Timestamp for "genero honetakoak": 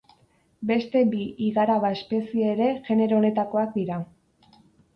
2.89-3.73